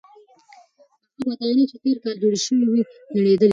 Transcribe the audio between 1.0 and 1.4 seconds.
هغه